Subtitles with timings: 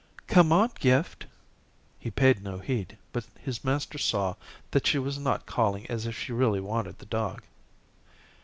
[0.25, 1.27] "Come on, Gift."
[1.99, 4.33] He paid no heed, but his master saw
[4.71, 7.43] that she was not calling as if she really wanted the dog.